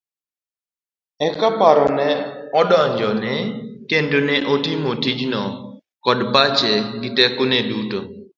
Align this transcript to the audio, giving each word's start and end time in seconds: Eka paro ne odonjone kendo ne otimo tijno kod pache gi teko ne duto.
Eka 1.27 1.47
paro 1.59 1.87
ne 1.97 2.07
odonjone 2.59 3.33
kendo 3.89 4.17
ne 4.27 4.35
otimo 4.53 4.91
tijno 5.03 5.43
kod 6.05 6.19
pache 6.33 6.73
gi 7.01 7.09
teko 7.17 7.43
ne 7.51 7.59
duto. 7.69 7.99